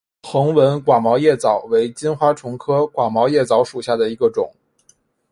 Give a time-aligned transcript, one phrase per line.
[0.23, 4.51] 横纹寡毛叶蚤为金花虫科寡毛叶蚤属下的一个种。